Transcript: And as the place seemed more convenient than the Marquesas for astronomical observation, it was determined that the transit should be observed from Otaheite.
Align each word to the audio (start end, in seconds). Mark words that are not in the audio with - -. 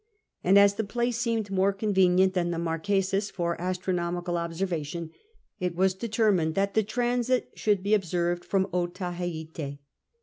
And 0.43 0.57
as 0.57 0.73
the 0.73 0.83
place 0.83 1.19
seemed 1.19 1.51
more 1.51 1.71
convenient 1.71 2.33
than 2.33 2.49
the 2.49 2.57
Marquesas 2.57 3.29
for 3.29 3.55
astronomical 3.61 4.35
observation, 4.35 5.11
it 5.59 5.75
was 5.75 5.93
determined 5.93 6.55
that 6.55 6.73
the 6.73 6.81
transit 6.81 7.51
should 7.53 7.83
be 7.83 7.93
observed 7.93 8.43
from 8.43 8.65
Otaheite. 8.73 9.77